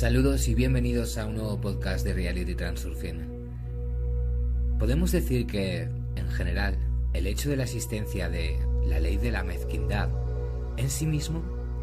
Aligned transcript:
Saludos 0.00 0.48
y 0.48 0.54
bienvenidos 0.54 1.18
a 1.18 1.26
un 1.26 1.34
nuevo 1.34 1.60
podcast 1.60 2.06
de 2.06 2.14
Reality 2.14 2.54
Transurfing. 2.54 3.20
Podemos 4.78 5.12
decir 5.12 5.46
que, 5.46 5.90
en 6.16 6.26
general, 6.30 6.78
el 7.12 7.26
hecho 7.26 7.50
de 7.50 7.58
la 7.58 7.64
existencia 7.64 8.30
de 8.30 8.58
la 8.86 8.98
ley 8.98 9.18
de 9.18 9.30
la 9.30 9.44
mezquindad 9.44 10.08
en 10.78 10.88
sí 10.88 11.04
mismo 11.04 11.42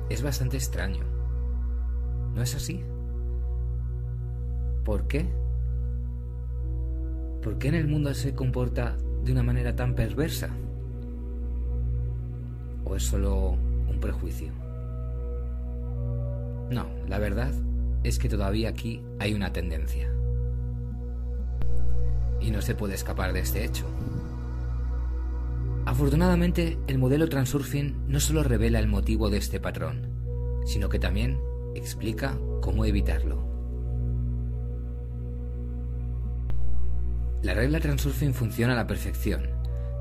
es 0.10 0.24
bastante 0.24 0.58
extraño. 0.58 1.04
¿No 2.34 2.42
es 2.42 2.56
así? 2.56 2.84
¿Por 4.84 5.08
qué? 5.08 5.28
¿Por 7.44 7.60
qué 7.60 7.68
en 7.68 7.76
el 7.76 7.88
mundo 7.88 8.16
se 8.16 8.34
comporta 8.34 8.98
de 9.26 9.32
una 9.32 9.44
manera 9.44 9.76
tan 9.76 9.94
perversa? 9.94 10.50
¿O 12.84 12.96
es 12.96 13.04
solo 13.04 13.60
un 13.88 14.00
prejuicio? 14.02 14.52
No, 16.72 16.88
la 17.08 17.20
verdad 17.20 17.54
es 18.04 18.20
que 18.20 18.30
todavía 18.30 18.70
aquí 18.70 19.04
hay 19.20 19.34
una 19.34 19.52
tendencia. 19.54 20.12
Y 22.40 22.52
no 22.52 22.62
se 22.62 22.76
puede 22.76 22.96
escapar 22.96 23.34
de 23.34 23.40
este 23.40 23.66
hecho. 23.66 23.86
Afortunadamente, 25.86 26.78
el 26.88 26.98
modelo 26.98 27.30
Transurfing 27.30 28.08
no 28.08 28.20
solo 28.20 28.44
revela 28.44 28.80
el 28.80 28.88
motivo 28.88 29.30
de 29.30 29.38
este 29.38 29.60
patrón, 29.60 30.62
sino 30.66 30.90
que 30.90 31.00
también 31.00 31.40
explica 31.76 32.38
cómo 32.62 32.84
evitarlo. 32.84 33.48
La 37.42 37.54
regla 37.54 37.80
Transurfing 37.80 38.34
funciona 38.34 38.74
a 38.74 38.76
la 38.76 38.88
perfección, 38.88 39.48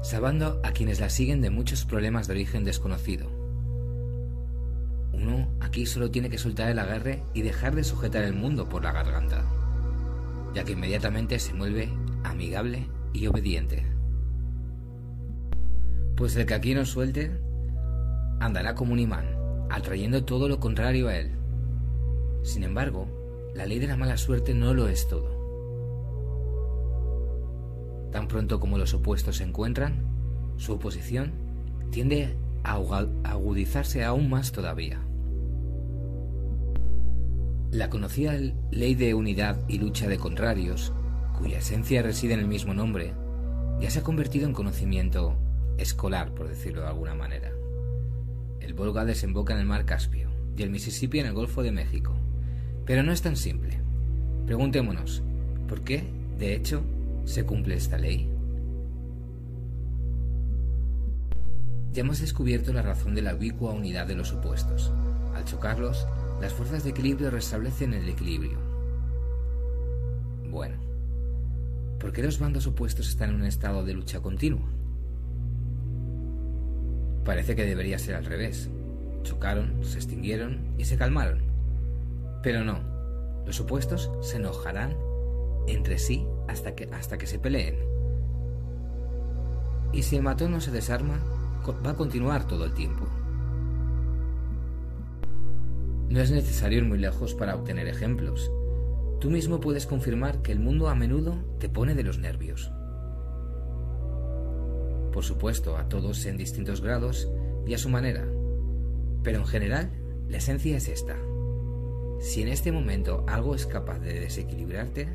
salvando 0.03 0.61
a 0.65 0.73
quienes 0.73 1.01
la 1.01 1.11
siguen 1.11 1.41
de 1.41 1.51
muchos 1.51 1.85
problemas 1.85 2.27
de 2.27 2.33
origen 2.33 2.65
desconocido. 2.65 3.36
Aquí 5.61 5.87
solo 5.87 6.11
tiene 6.11 6.31
que 6.31 6.39
soltar 6.39 6.71
el 6.71 6.79
agarre 6.79 7.23
y 7.35 7.43
dejar 7.43 7.75
de 7.75 7.85
sujetar 7.85 8.25
el 8.25 8.35
mundo 8.35 8.69
por 8.69 8.83
la 8.83 8.93
garganta, 8.93 9.45
ya 10.55 10.65
que 10.65 10.73
inmediatamente 10.73 11.39
se 11.39 11.53
vuelve 11.53 11.89
amigable 12.25 12.87
y 13.13 13.27
obediente. 13.27 13.85
Pues 16.17 16.35
el 16.37 16.47
que 16.47 16.55
aquí 16.55 16.75
no 16.75 16.87
suelte, 16.87 17.31
andará 18.41 18.75
como 18.75 18.93
un 18.93 19.01
imán, 19.01 19.27
atrayendo 19.71 20.25
todo 20.25 20.49
lo 20.49 20.61
contrario 20.61 21.09
a 21.09 21.17
él. 21.17 21.33
Sin 22.43 22.63
embargo, 22.63 23.07
la 23.55 23.67
ley 23.67 23.79
de 23.79 23.89
la 23.89 23.97
mala 23.97 24.17
suerte 24.17 24.55
no 24.55 24.73
lo 24.73 24.89
es 24.89 25.09
todo. 25.09 25.37
Tan 28.13 28.29
pronto 28.29 28.61
como 28.61 28.79
los 28.79 28.95
opuestos 28.95 29.37
se 29.37 29.45
encuentran, 29.45 30.07
su 30.57 30.73
oposición 30.73 31.33
tiende 31.91 32.35
a 32.65 32.77
agudizarse 33.25 34.05
aún 34.05 34.31
más 34.31 34.53
todavía. 34.53 35.01
La 37.77 37.91
conocida 37.91 38.33
ley 38.71 38.95
de 38.95 39.13
unidad 39.13 39.59
y 39.69 39.77
lucha 39.77 40.09
de 40.09 40.17
contrarios, 40.17 40.95
cuya 41.39 41.59
esencia 41.59 42.01
reside 42.01 42.33
en 42.33 42.41
el 42.41 42.49
mismo 42.49 42.73
nombre, 42.73 43.13
ya 43.79 43.91
se 43.91 43.99
ha 43.99 44.03
convertido 44.03 44.47
en 44.47 44.55
conocimiento 44.55 45.37
escolar, 45.77 46.33
por 46.35 46.49
decirlo 46.49 46.81
de 46.81 46.89
alguna 46.89 47.15
manera. 47.15 47.53
El 48.61 48.73
Volga 48.73 49.05
desemboca 49.05 49.53
en 49.53 49.61
el 49.61 49.67
mar 49.67 49.85
Caspio 49.85 50.31
y 50.57 50.63
el 50.63 50.71
Mississippi 50.71 51.19
en 51.19 51.27
el 51.27 51.35
Golfo 51.35 51.63
de 51.63 51.71
México. 51.71 52.17
Pero 52.87 53.03
no 53.03 53.13
es 53.13 53.21
tan 53.21 53.37
simple. 53.37 53.79
Preguntémonos, 54.47 55.23
¿por 55.69 55.83
qué, 55.83 56.03
de 56.39 56.55
hecho, 56.55 56.83
se 57.27 57.45
cumple 57.45 57.75
esta 57.75 57.99
ley? 57.99 58.27
Ya 61.93 62.01
hemos 62.01 62.23
descubierto 62.23 62.73
la 62.73 62.81
razón 62.81 63.15
de 63.15 63.21
la 63.21 63.35
ubicua 63.35 63.75
unidad 63.75 64.07
de 64.07 64.15
los 64.15 64.33
opuestos. 64.33 64.95
Al 65.35 65.45
chocarlos, 65.45 66.07
las 66.41 66.53
fuerzas 66.53 66.85
de 66.85 66.91
equilibrio 66.91 67.31
restablecen 67.31 67.95
el 67.95 68.09
equilibrio. 68.09 68.59
Bueno, 70.51 70.77
¿por 71.99 72.13
qué 72.13 72.23
los 72.23 72.39
bandos 72.39 72.67
opuestos 72.67 73.09
están 73.09 73.31
en 73.31 73.37
un 73.37 73.47
estado 73.47 73.85
de 73.85 73.95
lucha 73.95 74.21
continua? 74.21 74.69
Parece 77.25 77.57
que 77.57 77.65
debería 77.65 77.99
ser 77.99 78.15
al 78.15 78.25
revés. 78.25 78.71
Chocaron, 79.23 79.83
se 79.83 79.97
extinguieron 79.97 80.75
y 80.79 80.85
se 80.85 80.97
calmaron. 80.97 81.41
Pero 82.43 82.65
no, 82.65 82.81
los 83.45 83.59
opuestos 83.61 84.11
se 84.21 84.37
enojarán 84.37 84.95
entre 85.67 85.99
sí 85.99 86.25
hasta 86.49 86.75
que, 86.75 86.85
hasta 86.93 87.19
que 87.19 87.27
se 87.27 87.39
peleen. 87.39 87.77
Y 89.93 90.03
si 90.03 90.17
el 90.17 90.23
matón 90.23 90.53
no 90.53 90.61
se 90.61 90.71
desarma, 90.71 91.19
va 91.85 91.91
a 91.91 91.97
continuar 91.97 92.47
todo 92.47 92.65
el 92.65 92.75
tiempo. 92.75 93.07
No 96.09 96.21
es 96.21 96.31
necesario 96.31 96.79
ir 96.79 96.85
muy 96.85 96.99
lejos 96.99 97.35
para 97.35 97.57
obtener 97.57 97.89
ejemplos. 97.89 98.51
Tú 99.21 99.31
mismo 99.31 99.61
puedes 99.61 99.87
confirmar 99.87 100.43
que 100.43 100.53
el 100.53 100.61
mundo 100.61 100.89
a 100.89 100.95
menudo 100.95 101.37
te 101.59 101.69
pone 101.69 101.95
de 101.95 102.03
los 102.03 102.19
nervios 102.19 102.71
por 105.17 105.25
supuesto, 105.25 105.79
a 105.79 105.89
todos 105.89 106.27
en 106.27 106.37
distintos 106.37 106.83
grados 106.83 107.27
y 107.67 107.73
a 107.73 107.79
su 107.79 107.89
manera. 107.89 108.29
Pero 109.23 109.39
en 109.39 109.47
general, 109.47 109.91
la 110.29 110.37
esencia 110.37 110.77
es 110.77 110.89
esta. 110.89 111.17
Si 112.21 112.43
en 112.43 112.49
este 112.49 112.71
momento 112.71 113.25
algo 113.27 113.55
es 113.55 113.65
capaz 113.65 113.99
de 113.99 114.21
desequilibrarte, 114.21 115.09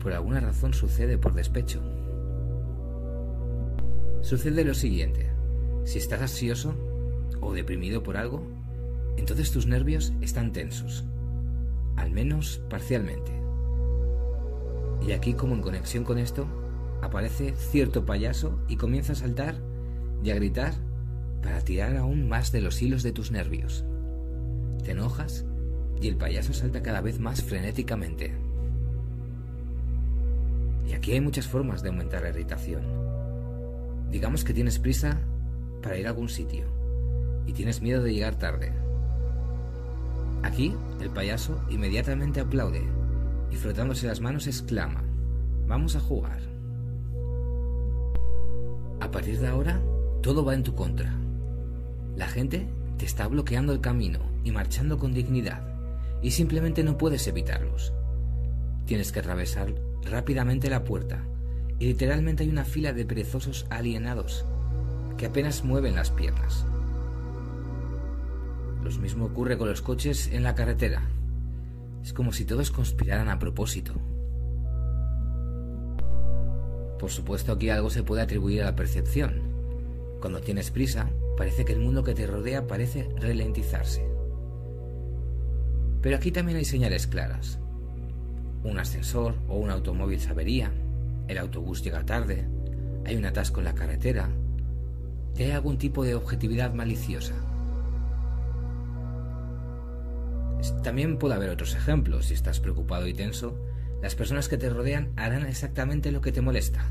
por 0.00 0.12
alguna 0.12 0.40
razón 0.40 0.74
sucede 0.74 1.16
por 1.16 1.32
despecho. 1.32 1.80
Sucede 4.20 4.64
lo 4.64 4.74
siguiente. 4.74 5.30
Si 5.84 5.96
estás 5.96 6.20
ansioso 6.20 6.74
o 7.40 7.54
deprimido 7.54 8.02
por 8.02 8.18
algo, 8.18 8.46
entonces 9.16 9.50
tus 9.50 9.66
nervios 9.66 10.12
están 10.20 10.52
tensos, 10.52 11.04
al 11.96 12.10
menos 12.10 12.60
parcialmente. 12.68 13.32
Y 15.06 15.12
aquí 15.12 15.34
como 15.34 15.54
en 15.54 15.62
conexión 15.62 16.04
con 16.04 16.18
esto, 16.18 16.46
aparece 17.02 17.54
cierto 17.56 18.04
payaso 18.04 18.58
y 18.68 18.76
comienza 18.76 19.12
a 19.12 19.16
saltar 19.16 19.56
y 20.22 20.30
a 20.30 20.34
gritar 20.34 20.74
para 21.42 21.60
tirar 21.60 21.96
aún 21.96 22.28
más 22.28 22.52
de 22.52 22.62
los 22.62 22.80
hilos 22.80 23.02
de 23.02 23.12
tus 23.12 23.30
nervios. 23.30 23.84
Te 24.82 24.92
enojas 24.92 25.44
y 26.00 26.08
el 26.08 26.16
payaso 26.16 26.52
salta 26.52 26.82
cada 26.82 27.00
vez 27.00 27.20
más 27.20 27.42
frenéticamente. 27.42 28.34
Y 30.86 30.92
aquí 30.92 31.12
hay 31.12 31.20
muchas 31.20 31.46
formas 31.46 31.82
de 31.82 31.90
aumentar 31.90 32.22
la 32.22 32.30
irritación. 32.30 32.82
Digamos 34.10 34.44
que 34.44 34.54
tienes 34.54 34.78
prisa 34.78 35.20
para 35.82 35.98
ir 35.98 36.06
a 36.06 36.10
algún 36.10 36.28
sitio 36.28 36.66
y 37.46 37.52
tienes 37.52 37.82
miedo 37.82 38.02
de 38.02 38.12
llegar 38.12 38.36
tarde. 38.36 38.83
Aquí 40.44 40.76
el 41.00 41.08
payaso 41.08 41.58
inmediatamente 41.70 42.38
aplaude 42.38 42.82
y 43.50 43.56
frotándose 43.56 44.06
las 44.06 44.20
manos 44.20 44.46
exclama, 44.46 45.02
vamos 45.66 45.96
a 45.96 46.00
jugar. 46.00 46.38
A 49.00 49.10
partir 49.10 49.40
de 49.40 49.46
ahora, 49.48 49.80
todo 50.22 50.44
va 50.44 50.54
en 50.54 50.62
tu 50.62 50.74
contra. 50.74 51.14
La 52.14 52.26
gente 52.26 52.68
te 52.98 53.06
está 53.06 53.26
bloqueando 53.26 53.72
el 53.72 53.80
camino 53.80 54.18
y 54.44 54.52
marchando 54.52 54.98
con 54.98 55.14
dignidad, 55.14 55.62
y 56.20 56.32
simplemente 56.32 56.84
no 56.84 56.98
puedes 56.98 57.26
evitarlos. 57.26 57.94
Tienes 58.84 59.12
que 59.12 59.20
atravesar 59.20 59.74
rápidamente 60.02 60.68
la 60.68 60.84
puerta, 60.84 61.24
y 61.78 61.86
literalmente 61.86 62.42
hay 62.42 62.50
una 62.50 62.66
fila 62.66 62.92
de 62.92 63.06
perezosos 63.06 63.64
alienados 63.70 64.44
que 65.16 65.24
apenas 65.24 65.64
mueven 65.64 65.94
las 65.94 66.10
piernas. 66.10 66.66
Lo 68.84 68.90
mismo 69.00 69.24
ocurre 69.24 69.56
con 69.56 69.68
los 69.68 69.80
coches 69.80 70.28
en 70.30 70.42
la 70.42 70.54
carretera. 70.54 71.08
Es 72.02 72.12
como 72.12 72.34
si 72.34 72.44
todos 72.44 72.70
conspiraran 72.70 73.30
a 73.30 73.38
propósito. 73.38 73.94
Por 76.98 77.10
supuesto 77.10 77.52
aquí 77.52 77.70
algo 77.70 77.88
se 77.88 78.02
puede 78.02 78.20
atribuir 78.20 78.60
a 78.60 78.66
la 78.66 78.76
percepción. 78.76 79.40
Cuando 80.20 80.42
tienes 80.42 80.70
prisa, 80.70 81.08
parece 81.34 81.64
que 81.64 81.72
el 81.72 81.80
mundo 81.80 82.04
que 82.04 82.14
te 82.14 82.26
rodea 82.26 82.66
parece 82.66 83.08
ralentizarse. 83.16 84.06
Pero 86.02 86.16
aquí 86.16 86.30
también 86.30 86.58
hay 86.58 86.66
señales 86.66 87.06
claras. 87.06 87.58
Un 88.64 88.78
ascensor 88.78 89.34
o 89.48 89.56
un 89.56 89.70
automóvil 89.70 90.20
se 90.20 90.28
avería, 90.28 90.70
el 91.26 91.38
autobús 91.38 91.82
llega 91.82 92.04
tarde, 92.04 92.46
hay 93.06 93.16
un 93.16 93.24
atasco 93.24 93.60
en 93.60 93.64
la 93.64 93.74
carretera, 93.74 94.28
y 95.36 95.44
hay 95.44 95.50
algún 95.52 95.78
tipo 95.78 96.04
de 96.04 96.14
objetividad 96.14 96.74
maliciosa. 96.74 97.34
También 100.82 101.18
puede 101.18 101.34
haber 101.34 101.50
otros 101.50 101.74
ejemplos. 101.74 102.26
Si 102.26 102.34
estás 102.34 102.60
preocupado 102.60 103.06
y 103.06 103.14
tenso, 103.14 103.58
las 104.02 104.14
personas 104.14 104.48
que 104.48 104.58
te 104.58 104.70
rodean 104.70 105.12
harán 105.16 105.46
exactamente 105.46 106.12
lo 106.12 106.20
que 106.20 106.32
te 106.32 106.40
molesta. 106.40 106.90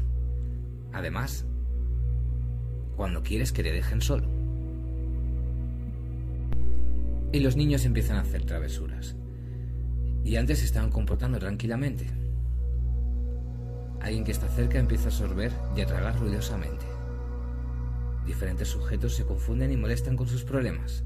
Además, 0.91 1.45
cuando 2.95 3.23
quieres 3.23 3.51
que 3.51 3.63
te 3.63 3.71
dejen 3.71 4.01
solo. 4.01 4.27
Y 7.31 7.39
los 7.39 7.55
niños 7.55 7.85
empiezan 7.85 8.17
a 8.17 8.21
hacer 8.21 8.45
travesuras. 8.45 9.15
Y 10.23 10.35
antes 10.35 10.63
estaban 10.63 10.91
comportando 10.91 11.39
tranquilamente. 11.39 12.05
Alguien 13.99 14.23
que 14.23 14.31
está 14.31 14.47
cerca 14.47 14.79
empieza 14.79 15.07
a 15.07 15.11
sorber 15.11 15.51
y 15.75 15.81
a 15.81 15.85
tragar 15.85 16.19
ruidosamente. 16.19 16.85
Diferentes 18.25 18.67
sujetos 18.67 19.15
se 19.15 19.25
confunden 19.25 19.71
y 19.71 19.77
molestan 19.77 20.15
con 20.15 20.27
sus 20.27 20.43
problemas. 20.43 21.03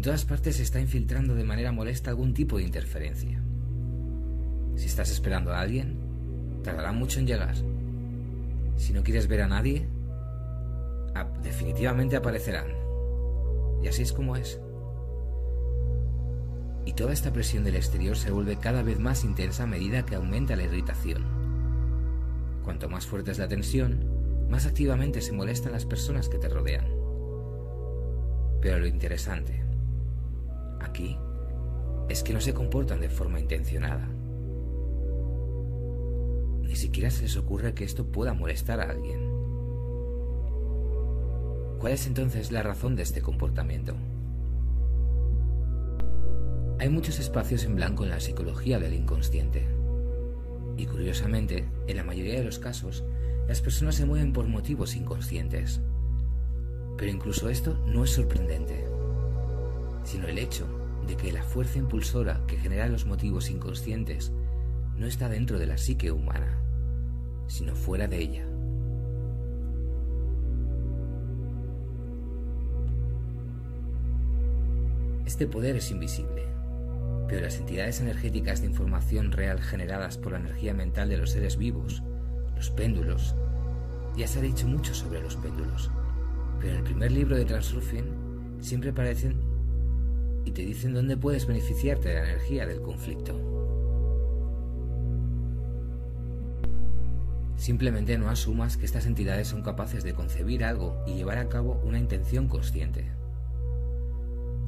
En 0.00 0.04
todas 0.04 0.24
partes 0.24 0.56
se 0.56 0.62
está 0.62 0.80
infiltrando 0.80 1.34
de 1.34 1.44
manera 1.44 1.72
molesta 1.72 2.08
algún 2.08 2.32
tipo 2.32 2.56
de 2.56 2.62
interferencia. 2.62 3.38
Si 4.74 4.86
estás 4.86 5.10
esperando 5.10 5.52
a 5.52 5.60
alguien, 5.60 5.94
tardará 6.64 6.90
mucho 6.90 7.20
en 7.20 7.26
llegar. 7.26 7.54
Si 8.78 8.94
no 8.94 9.02
quieres 9.02 9.28
ver 9.28 9.42
a 9.42 9.46
nadie, 9.46 9.86
definitivamente 11.42 12.16
aparecerán. 12.16 12.68
Y 13.82 13.88
así 13.88 14.00
es 14.00 14.14
como 14.14 14.36
es. 14.36 14.58
Y 16.86 16.94
toda 16.94 17.12
esta 17.12 17.30
presión 17.30 17.62
del 17.62 17.76
exterior 17.76 18.16
se 18.16 18.30
vuelve 18.30 18.56
cada 18.56 18.82
vez 18.82 18.98
más 18.98 19.22
intensa 19.22 19.64
a 19.64 19.66
medida 19.66 20.06
que 20.06 20.14
aumenta 20.14 20.56
la 20.56 20.62
irritación. 20.62 21.26
Cuanto 22.64 22.88
más 22.88 23.04
fuerte 23.04 23.32
es 23.32 23.38
la 23.38 23.48
tensión, 23.48 24.48
más 24.48 24.64
activamente 24.64 25.20
se 25.20 25.32
molestan 25.32 25.72
las 25.72 25.84
personas 25.84 26.30
que 26.30 26.38
te 26.38 26.48
rodean. 26.48 26.86
Pero 28.62 28.78
lo 28.78 28.86
interesante 28.86 29.69
aquí 30.80 31.16
es 32.08 32.22
que 32.24 32.32
no 32.32 32.40
se 32.40 32.52
comportan 32.52 33.00
de 33.00 33.08
forma 33.08 33.38
intencionada. 33.38 34.08
Ni 36.62 36.74
siquiera 36.74 37.10
se 37.10 37.22
les 37.22 37.36
ocurre 37.36 37.74
que 37.74 37.84
esto 37.84 38.06
pueda 38.06 38.34
molestar 38.34 38.80
a 38.80 38.90
alguien. 38.90 39.20
¿Cuál 41.78 41.92
es 41.92 42.06
entonces 42.06 42.52
la 42.52 42.62
razón 42.62 42.96
de 42.96 43.02
este 43.02 43.22
comportamiento? 43.22 43.94
Hay 46.80 46.88
muchos 46.88 47.18
espacios 47.18 47.64
en 47.64 47.76
blanco 47.76 48.04
en 48.04 48.10
la 48.10 48.20
psicología 48.20 48.78
del 48.78 48.94
inconsciente. 48.94 49.66
Y 50.76 50.86
curiosamente, 50.86 51.68
en 51.86 51.96
la 51.96 52.04
mayoría 52.04 52.34
de 52.34 52.44
los 52.44 52.58
casos, 52.58 53.04
las 53.46 53.60
personas 53.60 53.94
se 53.94 54.06
mueven 54.06 54.32
por 54.32 54.46
motivos 54.46 54.96
inconscientes. 54.96 55.80
Pero 56.96 57.10
incluso 57.10 57.48
esto 57.48 57.78
no 57.86 58.04
es 58.04 58.10
sorprendente, 58.10 58.89
sino 60.04 60.26
el 60.28 60.38
hecho 60.38 60.66
de 61.06 61.16
que 61.16 61.32
la 61.32 61.42
fuerza 61.42 61.78
impulsora 61.78 62.42
que 62.46 62.56
genera 62.56 62.88
los 62.88 63.06
motivos 63.06 63.50
inconscientes 63.50 64.32
no 64.96 65.06
está 65.06 65.28
dentro 65.28 65.58
de 65.58 65.66
la 65.66 65.78
psique 65.78 66.10
humana, 66.10 66.58
sino 67.46 67.74
fuera 67.74 68.06
de 68.06 68.18
ella. 68.18 68.46
Este 75.26 75.46
poder 75.46 75.76
es 75.76 75.90
invisible, 75.90 76.44
pero 77.28 77.42
las 77.42 77.56
entidades 77.56 78.00
energéticas 78.00 78.60
de 78.60 78.66
información 78.66 79.32
real 79.32 79.60
generadas 79.60 80.18
por 80.18 80.32
la 80.32 80.38
energía 80.38 80.74
mental 80.74 81.08
de 81.08 81.16
los 81.16 81.30
seres 81.30 81.56
vivos, 81.56 82.02
los 82.56 82.70
péndulos, 82.70 83.34
ya 84.16 84.26
se 84.26 84.40
ha 84.40 84.42
dicho 84.42 84.66
mucho 84.66 84.92
sobre 84.92 85.22
los 85.22 85.36
péndulos, 85.36 85.90
pero 86.58 86.72
en 86.72 86.78
el 86.78 86.84
primer 86.84 87.12
libro 87.12 87.36
de 87.36 87.44
Transruffing 87.44 88.60
siempre 88.60 88.90
aparecen 88.90 89.49
y 90.44 90.52
te 90.52 90.62
dicen 90.62 90.94
dónde 90.94 91.16
puedes 91.16 91.46
beneficiarte 91.46 92.08
de 92.08 92.14
la 92.14 92.24
energía 92.24 92.66
del 92.66 92.80
conflicto. 92.80 93.50
Simplemente 97.56 98.16
no 98.16 98.30
asumas 98.30 98.78
que 98.78 98.86
estas 98.86 99.04
entidades 99.04 99.48
son 99.48 99.62
capaces 99.62 100.02
de 100.02 100.14
concebir 100.14 100.64
algo 100.64 100.96
y 101.06 101.14
llevar 101.14 101.38
a 101.38 101.48
cabo 101.48 101.80
una 101.84 101.98
intención 101.98 102.48
consciente. 102.48 103.10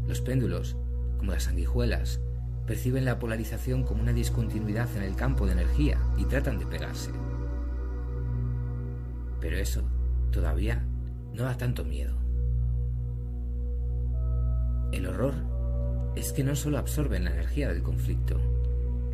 Los 0.07 0.21
péndulos, 0.21 0.77
como 1.17 1.33
las 1.33 1.45
sanguijuelas, 1.45 2.21
perciben 2.67 3.05
la 3.05 3.19
polarización 3.19 3.83
como 3.85 4.03
una 4.03 4.13
discontinuidad 4.13 4.95
en 4.97 5.03
el 5.03 5.17
campo 5.17 5.47
de 5.47 5.53
energía 5.53 5.99
y 6.19 6.27
tratan 6.27 6.59
de 6.59 6.67
pegarse. 6.67 7.11
Pero 9.41 9.57
eso 9.57 9.83
todavía 10.31 10.85
no 11.33 11.45
da 11.45 11.57
tanto 11.57 11.85
miedo. 11.85 12.15
El 14.93 15.07
horror 15.07 15.52
es 16.15 16.33
que 16.33 16.45
no 16.45 16.55
solo 16.55 16.79
absorben 16.79 17.25
la 17.25 17.33
energía 17.33 17.69
del 17.69 17.83
conflicto, 17.83 18.41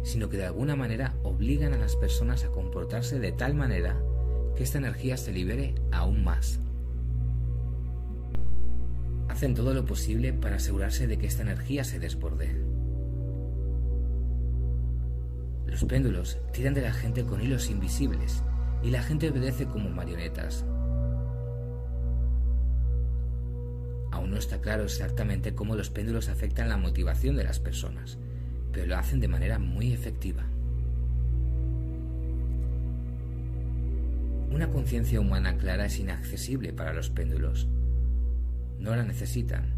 sino 0.03 0.29
que 0.29 0.37
de 0.37 0.47
alguna 0.47 0.77
manera 0.77 1.15
obligan 1.23 1.73
a 1.73 1.79
las 1.79 1.97
personas 1.97 2.45
a 2.45 2.49
comportarse 2.49 3.19
de 3.19 3.33
tal 3.33 3.55
manera 3.55 3.97
que 4.57 4.65
esta 4.65 4.79
energía 4.79 5.17
se 5.17 5.33
libere 5.33 5.75
aún 5.93 6.25
más. 6.25 6.61
Hacen 9.29 9.55
todo 9.55 9.75
lo 9.75 9.85
posible 9.85 10.33
para 10.33 10.57
asegurarse 10.57 11.07
de 11.07 11.19
que 11.19 11.27
esta 11.27 11.43
energía 11.43 11.85
se 11.85 12.01
desborde. 12.01 12.57
Los 15.67 15.85
péndulos 15.85 16.39
tiran 16.53 16.75
de 16.75 16.83
la 16.83 16.93
gente 16.93 17.25
con 17.25 17.41
hilos 17.41 17.71
invisibles 17.71 18.43
y 18.83 18.91
la 18.91 19.03
gente 19.03 19.31
obedece 19.31 19.67
como 19.67 19.91
marionetas. 19.91 20.65
No 24.39 24.41
está 24.41 24.61
claro 24.61 24.85
exactamente 24.85 25.57
cómo 25.57 25.75
los 25.75 25.91
péndulos 25.91 26.29
afectan 26.29 26.69
la 26.69 26.77
motivación 26.77 27.35
de 27.35 27.43
las 27.43 27.59
personas, 27.59 28.19
pero 28.71 28.87
lo 28.87 28.97
hacen 28.97 29.19
de 29.19 29.27
manera 29.27 29.59
muy 29.59 29.93
efectiva. 29.93 30.45
Una 34.53 34.71
conciencia 34.71 35.21
humana 35.21 35.59
clara 35.59 35.87
es 35.87 35.99
inaccesible 35.99 36.73
para 36.73 36.93
los 36.93 37.11
péndulos. 37.11 37.67
No 38.79 38.95
la 38.95 39.03
necesitan. 39.03 39.75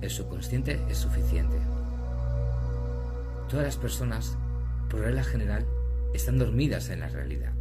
El 0.00 0.08
subconsciente 0.08 0.80
es 0.88 0.96
suficiente. 0.96 1.58
Todas 3.50 3.66
las 3.66 3.76
personas, 3.76 4.38
por 4.88 5.00
regla 5.00 5.22
general, 5.22 5.66
están 6.14 6.38
dormidas 6.38 6.88
en 6.88 7.00
la 7.00 7.10
realidad, 7.10 7.52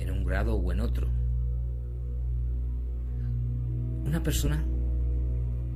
en 0.00 0.10
un 0.10 0.24
grado 0.24 0.56
o 0.56 0.72
en 0.72 0.80
otro. 0.80 1.06
Una 4.04 4.24
persona 4.24 4.64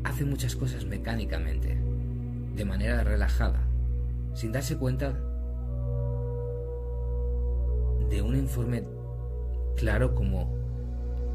hace 0.05 0.25
muchas 0.25 0.57
cosas 0.57 0.85
mecánicamente, 0.85 1.79
de 2.55 2.65
manera 2.65 3.03
relajada, 3.05 3.61
sin 4.35 4.53
darse 4.53 4.77
cuenta 4.77 5.13
de 8.09 8.23
un 8.23 8.37
informe 8.37 8.85
claro 9.77 10.15
como 10.15 10.63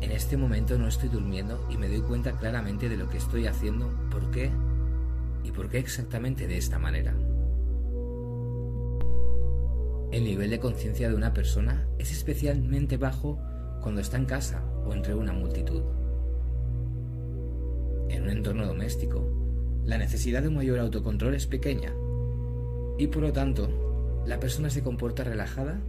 en 0.01 0.11
este 0.11 0.37
momento 0.37 0.77
no 0.77 0.87
estoy 0.87 1.09
durmiendo 1.09 1.65
y 1.69 1.77
me 1.77 1.87
doy 1.87 2.01
cuenta 2.01 2.33
claramente 2.33 2.87
de 2.87 2.97
lo 2.97 3.09
que 3.09 3.17
estoy 3.17 3.47
haciendo, 3.47 3.89
por 4.11 4.29
qué 4.29 4.51
y 5.43 5.51
por 5.51 5.69
qué 5.69 5.79
exactamente 5.79 6.47
de 6.47 6.57
esta 6.57 6.77
manera. 6.77 7.15
El 10.11 10.23
nivel 10.23 10.51
de 10.51 10.59
conciencia 10.59 11.09
de 11.09 11.15
una 11.15 11.33
persona 11.33 11.87
es 11.97 12.11
especialmente 12.11 12.97
bajo 12.97 13.39
cuando 13.81 14.01
está 14.01 14.17
en 14.17 14.25
casa 14.25 14.63
o 14.85 14.93
entre 14.93 15.15
una 15.15 15.33
multitud. 15.33 15.81
En 18.09 18.23
un 18.23 18.29
entorno 18.29 18.65
doméstico, 18.65 19.27
la 19.85 19.97
necesidad 19.97 20.41
de 20.41 20.49
un 20.49 20.55
mayor 20.55 20.79
autocontrol 20.79 21.35
es 21.35 21.47
pequeña 21.47 21.93
y 22.97 23.07
por 23.07 23.21
lo 23.21 23.31
tanto 23.31 24.23
la 24.25 24.39
persona 24.39 24.69
se 24.69 24.83
comporta 24.83 25.23
relajada 25.23 25.79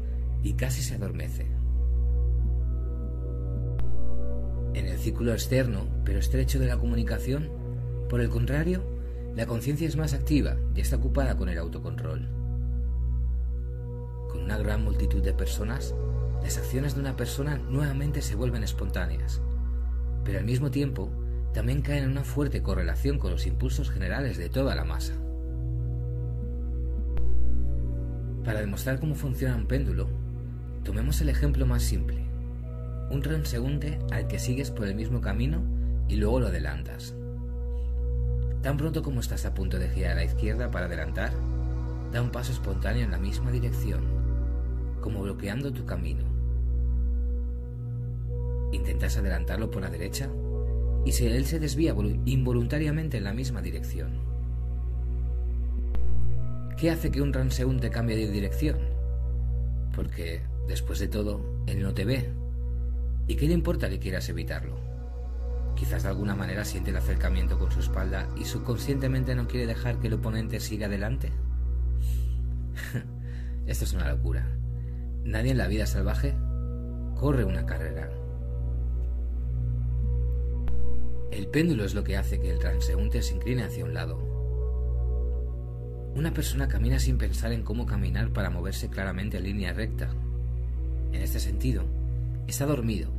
y 0.43 0.55
casi 0.55 0.83
se 0.83 0.95
adormece. 0.95 1.47
En 4.75 4.87
el 4.87 4.99
círculo 4.99 5.33
externo, 5.33 5.89
pero 6.05 6.19
estrecho 6.19 6.59
de 6.61 6.67
la 6.67 6.79
comunicación, 6.79 7.51
por 8.09 8.21
el 8.21 8.29
contrario, 8.29 8.83
la 9.35 9.47
conciencia 9.47 9.89
es 9.89 9.97
más 9.97 10.15
activa 10.15 10.57
y 10.75 10.81
está 10.81 10.97
ocupada 10.97 11.37
con 11.37 11.49
el 11.49 11.59
autocontrol. 11.59 12.29
Con 14.29 14.45
una 14.45 14.59
gran 14.59 14.85
multitud 14.85 15.23
de 15.23 15.33
personas, 15.33 15.95
las 16.43 16.59
acciones 16.59 16.95
de 16.95 17.01
una 17.01 17.17
persona 17.17 17.57
nuevamente 17.57 18.23
se 18.23 18.37
vuelven 18.37 18.63
espontáneas, 18.63 19.41
pero 20.25 20.39
al 20.39 20.45
mismo 20.45 20.71
tiempo 20.71 21.11
también 21.53 21.83
caen 21.83 22.05
en 22.05 22.11
una 22.11 22.25
fuerte 22.25 22.63
correlación 22.63 23.19
con 23.19 23.31
los 23.31 23.47
impulsos 23.47 23.91
generales 23.91 24.37
de 24.37 24.49
toda 24.49 24.75
la 24.75 24.85
masa. 24.85 25.15
Para 28.45 28.61
demostrar 28.61 29.01
cómo 29.01 29.15
funciona 29.15 29.57
un 29.57 29.67
péndulo, 29.67 30.09
tomemos 30.85 31.21
el 31.21 31.29
ejemplo 31.29 31.67
más 31.67 31.83
simple 31.83 32.29
un 33.11 33.23
transeúnte 33.23 33.99
al 34.11 34.27
que 34.27 34.39
sigues 34.39 34.71
por 34.71 34.87
el 34.87 34.95
mismo 34.95 35.21
camino 35.21 35.63
y 36.09 36.17
luego 36.17 36.41
lo 36.41 36.49
adelantas. 36.49 37.15
Tan 38.63 38.77
pronto 38.77 39.03
como 39.03 39.21
estás 39.21 39.47
a 39.47 39.55
punto 39.55 39.79
de 39.79 39.89
girar 39.89 40.13
a 40.13 40.17
la 40.17 40.25
izquierda 40.25 40.71
para 40.71 40.87
adelantar, 40.87 41.33
da 42.13 42.21
un 42.21 42.31
paso 42.31 42.53
espontáneo 42.53 43.05
en 43.05 43.11
la 43.11 43.19
misma 43.19 43.51
dirección, 43.51 44.03
como 45.01 45.23
bloqueando 45.23 45.73
tu 45.73 45.85
camino. 45.87 46.25
Intentas 48.73 49.17
adelantarlo 49.17 49.71
por 49.71 49.83
la 49.83 49.91
derecha 49.91 50.29
y 51.05 51.13
si 51.13 51.27
él 51.27 51.45
se 51.47 51.59
desvía 51.59 51.95
involuntariamente 52.25 53.17
en 53.17 53.25
la 53.25 53.33
misma 53.33 53.63
dirección. 53.63 54.13
¿Qué 56.77 56.91
hace 56.91 57.11
que 57.11 57.23
un 57.23 57.33
transeúnte 57.33 57.91
cambie 57.91 58.17
de 58.17 58.31
dirección? 58.31 58.79
Porque, 59.95 60.43
después 60.69 60.99
de 60.99 61.09
todo, 61.09 61.41
él 61.67 61.83
no 61.83 61.93
te 61.93 62.05
ve 62.05 62.31
¿Y 63.29 63.37
qué 63.37 63.47
le 63.47 63.53
importa 63.53 63.91
que 63.91 63.99
quieras 63.99 64.27
evitarlo? 64.31 64.81
Quizás 65.77 66.03
de 66.03 66.09
alguna 66.09 66.35
manera 66.35 66.65
siente 66.65 66.91
el 66.91 66.97
acercamiento 66.97 67.59
con 67.59 67.71
su 67.71 67.81
espalda 67.81 68.27
y 68.37 68.47
subconscientemente 68.47 69.35
no 69.35 69.47
quiere 69.47 69.67
dejar 69.67 70.01
que 70.01 70.07
el 70.07 70.15
oponente 70.15 70.61
siga 70.61 70.87
adelante. 70.87 71.31
Esto 73.67 73.85
es 73.85 73.93
una 73.93 74.09
locura. 74.11 74.49
Nadie 75.25 75.51
en 75.51 75.59
la 75.59 75.69
vida 75.69 75.85
salvaje 75.85 76.35
corre 77.17 77.45
una 77.45 77.67
carrera. 77.67 78.09
El 81.39 81.47
péndulo 81.47 81.85
es 81.85 81.95
lo 81.95 82.03
que 82.03 82.17
hace 82.17 82.41
que 82.41 82.51
el 82.51 82.59
transeúnte 82.59 83.23
se 83.23 83.33
incline 83.33 83.63
hacia 83.63 83.85
un 83.85 83.95
lado. 83.95 84.19
Una 86.17 86.35
persona 86.35 86.67
camina 86.67 86.99
sin 86.99 87.17
pensar 87.17 87.53
en 87.53 87.63
cómo 87.63 87.87
caminar 87.87 88.33
para 88.33 88.51
moverse 88.51 88.91
claramente 88.91 89.37
en 89.37 89.45
línea 89.45 89.73
recta. 89.73 90.11
En 91.13 91.23
este 91.23 91.39
sentido, 91.39 91.85
está 92.49 92.67
dormido, 92.67 93.13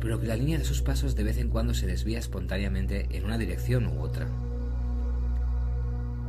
pero 0.00 0.18
que 0.18 0.28
la 0.28 0.36
línea 0.36 0.56
de 0.56 0.64
sus 0.64 0.80
pasos 0.80 1.14
de 1.14 1.24
vez 1.24 1.36
en 1.36 1.50
cuando 1.50 1.74
se 1.74 1.86
desvía 1.86 2.18
espontáneamente 2.18 3.06
en 3.10 3.26
una 3.26 3.36
dirección 3.36 3.86
u 3.86 4.00
otra. 4.00 4.26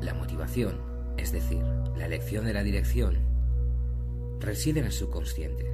La 0.02 0.14
motivación, 0.14 0.76
es 1.16 1.32
decir, 1.32 1.64
la 1.96 2.06
elección 2.06 2.44
de 2.44 2.54
la 2.54 2.64
dirección, 2.64 3.16
reside 4.42 4.82
en 4.82 4.88
el 4.88 4.92
subconsciente, 4.92 5.72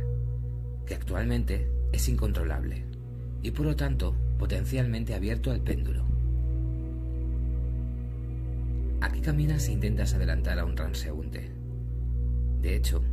que 0.86 0.94
actualmente 0.94 1.72
es 1.92 2.08
incontrolable 2.08 2.86
y 3.42 3.50
por 3.50 3.66
lo 3.66 3.76
tanto 3.76 4.14
potencialmente 4.40 5.14
abierto 5.14 5.52
al 5.52 5.60
péndulo. 5.60 6.06
Aquí 9.02 9.20
caminas 9.20 9.68
e 9.68 9.74
intentas 9.74 10.14
adelantar 10.14 10.58
a 10.58 10.66
un 10.66 10.76
transeúnte. 10.76 11.52
De 12.62 12.76
hecho, 12.76 13.04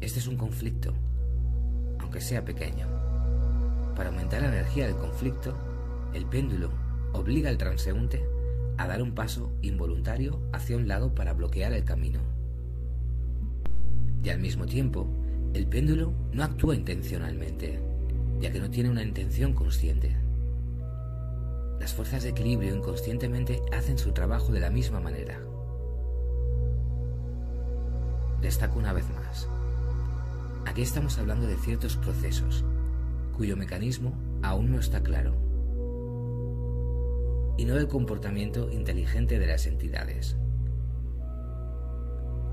este 0.00 0.18
es 0.18 0.26
un 0.26 0.36
conflicto, 0.36 0.94
aunque 1.98 2.22
sea 2.22 2.44
pequeño. 2.44 2.86
Para 3.94 4.08
aumentar 4.08 4.40
la 4.40 4.48
energía 4.48 4.86
del 4.86 4.96
conflicto, 4.96 5.54
el 6.14 6.24
péndulo 6.24 6.70
obliga 7.12 7.50
al 7.50 7.58
transeúnte 7.58 8.24
a 8.78 8.86
dar 8.86 9.02
un 9.02 9.14
paso 9.14 9.52
involuntario 9.60 10.40
hacia 10.52 10.76
un 10.76 10.88
lado 10.88 11.14
para 11.14 11.34
bloquear 11.34 11.74
el 11.74 11.84
camino. 11.84 12.20
Y 14.24 14.30
al 14.30 14.38
mismo 14.38 14.64
tiempo, 14.64 15.06
el 15.52 15.66
péndulo 15.66 16.14
no 16.32 16.42
actúa 16.42 16.74
intencionalmente, 16.74 17.80
ya 18.40 18.50
que 18.50 18.60
no 18.60 18.70
tiene 18.70 18.88
una 18.88 19.02
intención 19.02 19.52
consciente. 19.52 20.19
Las 21.80 21.94
fuerzas 21.94 22.22
de 22.22 22.28
equilibrio 22.28 22.74
inconscientemente 22.74 23.62
hacen 23.72 23.96
su 23.96 24.12
trabajo 24.12 24.52
de 24.52 24.60
la 24.60 24.68
misma 24.68 25.00
manera. 25.00 25.40
Destaco 28.42 28.78
una 28.78 28.92
vez 28.92 29.06
más. 29.08 29.48
Aquí 30.66 30.82
estamos 30.82 31.18
hablando 31.18 31.46
de 31.46 31.56
ciertos 31.56 31.96
procesos, 31.96 32.64
cuyo 33.34 33.56
mecanismo 33.56 34.12
aún 34.42 34.72
no 34.72 34.78
está 34.78 35.02
claro, 35.02 35.34
y 37.56 37.64
no 37.64 37.74
del 37.74 37.88
comportamiento 37.88 38.70
inteligente 38.70 39.38
de 39.38 39.46
las 39.46 39.66
entidades. 39.66 40.36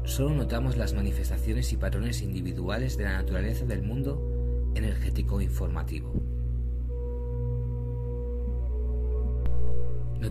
Solo 0.05 0.36
notamos 0.36 0.77
las 0.77 0.93
manifestaciones 0.93 1.74
y 1.74 1.77
patrones 1.77 2.22
individuales 2.22 2.96
de 2.98 3.03
la 3.03 3.17
naturaleza 3.17 3.65
del 3.65 3.84
mundo 3.84 4.72
energético 4.74 5.41
informativo. 5.41 6.37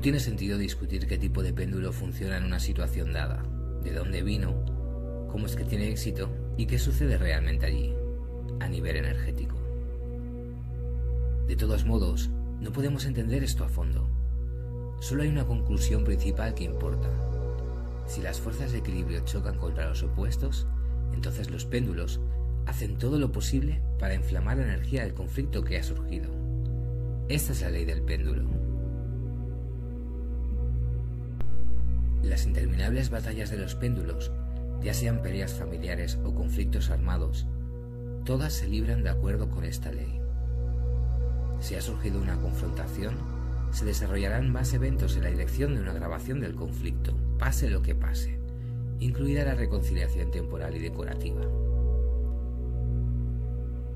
Tiene 0.07 0.21
sentido 0.21 0.57
discutir 0.57 1.09
qué 1.09 1.19
tipo 1.19 1.43
de 1.43 1.53
péndulo 1.53 1.93
funciona 1.93 2.37
en 2.37 2.45
una 2.45 2.61
situación 2.61 3.13
dada, 3.13 3.45
de 3.83 3.93
dónde 3.93 4.23
vino, 4.23 4.55
cómo 5.33 5.47
es 5.47 5.57
que 5.57 5.65
tiene 5.65 5.89
éxito 5.89 6.31
y 6.57 6.67
qué 6.67 6.79
sucede 6.79 7.19
realmente 7.19 7.67
allí, 7.67 7.93
a 8.61 8.69
nivel 8.69 8.99
energético. 8.99 9.57
De 11.49 11.57
todos 11.57 11.85
modos, 11.85 12.31
no 12.61 12.71
podemos 12.71 13.05
entender 13.05 13.43
esto 13.43 13.65
a 13.65 13.69
fondo. 13.69 14.09
Solo 15.01 15.25
hay 15.25 15.29
una 15.29 15.45
conclusión 15.45 16.05
principal 16.05 16.55
que 16.55 16.63
importa. 16.63 17.11
Si 18.07 18.23
las 18.23 18.41
fuerzas 18.41 18.71
de 18.71 18.79
equilibrio 18.79 19.25
chocan 19.25 19.59
contra 19.59 19.89
los 19.89 20.05
opuestos, 20.05 20.69
entonces 21.15 21.51
los 21.51 21.65
péndulos 21.65 22.21
hacen 22.67 22.97
todo 22.97 23.19
lo 23.19 23.33
posible 23.33 23.83
para 23.99 24.15
inflamar 24.15 24.59
la 24.59 24.73
energía 24.73 25.03
del 25.03 25.15
conflicto 25.15 25.65
que 25.65 25.79
ha 25.79 25.83
surgido. 25.83 26.31
Esta 27.29 27.51
es 27.51 27.63
la 27.63 27.71
ley 27.71 27.85
del 27.85 28.03
péndulo. 28.03 28.66
Las 32.27 32.45
interminables 32.45 33.09
batallas 33.09 33.51
de 33.51 33.57
los 33.57 33.77
péndulos, 33.77 34.33
ya 34.83 34.93
sean 34.93 35.23
peleas 35.23 35.55
familiares 35.55 36.19
o 36.25 36.35
conflictos 36.35 36.91
armados, 36.91 37.47
todas 38.25 38.53
se 38.53 38.67
libran 38.67 39.05
de 39.05 39.11
acuerdo 39.11 39.49
con 39.49 39.65
esta 39.65 39.93
ley. 39.93 40.21
Si 41.61 41.77
ha 41.77 41.81
surgido 41.81 42.21
una 42.21 42.37
confrontación, 42.41 43.15
se 43.71 43.85
desarrollarán 43.85 44.51
más 44.51 44.75
eventos 44.75 45.17
en 45.17 45.23
la 45.23 45.31
dirección 45.31 45.75
de 45.75 45.81
una 45.81 45.93
grabación 45.93 46.41
del 46.41 46.57
conflicto, 46.57 47.17
pase 47.39 47.71
lo 47.71 47.81
que 47.81 47.95
pase, 47.95 48.41
incluida 48.99 49.45
la 49.45 49.55
reconciliación 49.55 50.33
temporal 50.33 50.75
y 50.75 50.81
decorativa. 50.81 51.43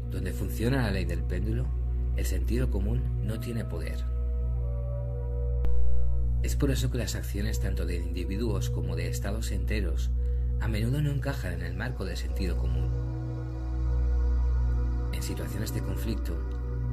Donde 0.09 0.33
funciona 0.33 0.83
la 0.83 0.93
ley 0.93 1.05
del 1.05 1.25
péndulo, 1.25 1.67
el 2.17 2.25
sentido 2.25 2.71
común 2.71 3.03
no 3.25 3.41
tiene 3.41 3.65
poder. 3.65 4.20
Es 6.43 6.57
por 6.57 6.71
eso 6.71 6.91
que 6.91 6.99
las 6.99 7.17
acciones 7.17 7.61
tanto 7.61 7.85
de 7.85 7.97
individuos 7.97 8.71
como 8.71 8.97
de 8.97 9.09
estados 9.09 9.51
enteros 9.51 10.11
a 10.61 10.69
menudo 10.69 11.01
no 11.01 11.11
encajan 11.11 11.55
en 11.55 11.63
el 11.63 11.75
marco 11.75 12.05
del 12.05 12.17
sentido 12.17 12.57
común. 12.57 12.89
En 15.13 15.23
situaciones 15.23 15.75
de 15.75 15.83
conflicto, 15.83 16.35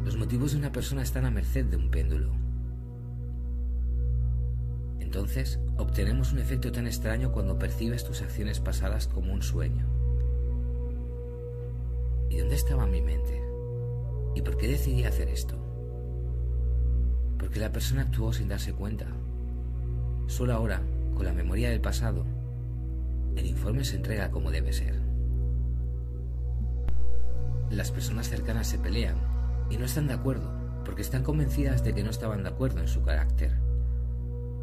los 0.04 0.18
motivos 0.18 0.52
de 0.52 0.58
una 0.58 0.72
persona 0.72 1.02
están 1.02 1.26
a 1.26 1.32
merced 1.32 1.66
de 1.66 1.78
un 1.78 1.90
péndulo. 1.90 2.32
Entonces, 5.00 5.60
obtenemos 5.78 6.34
un 6.34 6.40
efecto 6.40 6.72
tan 6.72 6.88
extraño 6.88 7.32
cuando 7.32 7.58
percibes 7.58 8.04
tus 8.04 8.22
acciones 8.22 8.60
pasadas 8.60 9.08
como 9.08 9.34
un 9.34 9.42
sueño. 9.42 9.86
¿Y 12.30 12.38
dónde 12.38 12.56
estaba 12.56 12.86
mi 12.86 13.02
mente? 13.02 13.42
¿Y 14.36 14.42
por 14.42 14.58
qué 14.58 14.68
decidí 14.68 15.06
hacer 15.06 15.30
esto? 15.30 15.56
Porque 17.40 17.60
la 17.60 17.72
persona 17.72 18.04
actuó 18.04 18.34
sin 18.34 18.50
darse 18.50 18.74
cuenta. 18.74 19.08
Solo 20.28 20.54
ahora, 20.54 20.82
con 21.16 21.26
la 21.26 21.34
memoria 21.34 21.70
del 21.70 21.80
pasado, 21.80 22.26
el 23.38 23.46
informe 23.46 23.86
se 23.86 23.96
entrega 23.96 24.30
como 24.30 24.52
debe 24.52 24.74
ser. 24.74 24.96
Las 27.72 27.92
personas 27.92 28.30
cercanas 28.30 28.68
se 28.68 28.78
pelean 28.78 29.16
y 29.70 29.78
no 29.78 29.86
están 29.86 30.08
de 30.08 30.14
acuerdo, 30.14 30.52
porque 30.84 31.02
están 31.02 31.24
convencidas 31.24 31.84
de 31.84 31.94
que 31.94 32.04
no 32.04 32.10
estaban 32.10 32.44
de 32.44 32.50
acuerdo 32.50 32.82
en 32.82 32.90
su 32.90 33.04
carácter. 33.04 33.52